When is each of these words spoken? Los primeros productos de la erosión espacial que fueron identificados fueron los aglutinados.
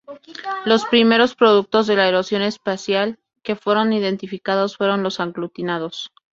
Los 0.65 0.85
primeros 0.87 1.35
productos 1.35 1.85
de 1.85 1.95
la 1.95 2.07
erosión 2.07 2.41
espacial 2.41 3.19
que 3.43 3.55
fueron 3.55 3.93
identificados 3.93 4.75
fueron 4.75 5.03
los 5.03 5.19
aglutinados. 5.19 6.11